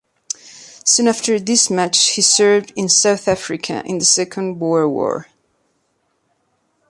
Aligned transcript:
Soon 0.83 1.07
after 1.07 1.39
this 1.39 1.69
match 1.69 2.09
he 2.15 2.23
served 2.23 2.73
in 2.75 2.89
South 2.89 3.27
Africa 3.27 3.83
in 3.85 3.99
the 3.99 4.05
Second 4.05 4.55
Boer 4.57 4.89
War. 4.89 5.27